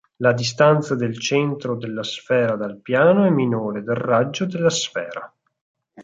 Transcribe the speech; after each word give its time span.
La 0.15 0.33
distanza 0.33 0.95
del 0.95 1.19
centro 1.19 1.75
della 1.75 2.01
sfera 2.01 2.55
dal 2.55 2.77
piano 2.79 3.23
è 3.23 3.29
minore 3.29 3.83
del 3.83 3.97
raggio 3.97 4.45
della 4.47 4.71
sfera. 4.71 5.31